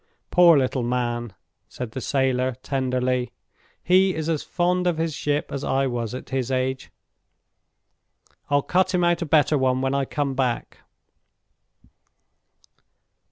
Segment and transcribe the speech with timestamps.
[0.31, 1.35] "Poor little man!"
[1.69, 3.31] said the sailor, tenderly.
[3.83, 6.89] "He is as fond of his ship as I was at his age.
[8.49, 10.79] I'll cut him out a better one when I come back.